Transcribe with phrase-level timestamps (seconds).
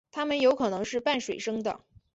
[0.09, 1.79] 它们有可能是半水生的。